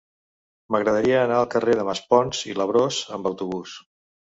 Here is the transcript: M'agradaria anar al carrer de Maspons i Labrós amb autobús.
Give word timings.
M'agradaria 0.75 1.21
anar 1.27 1.37
al 1.43 1.47
carrer 1.57 1.77
de 1.83 1.87
Maspons 1.93 2.43
i 2.55 2.59
Labrós 2.65 3.03
amb 3.19 3.35
autobús. 3.35 3.81